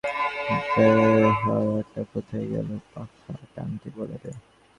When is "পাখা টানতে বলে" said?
2.93-4.17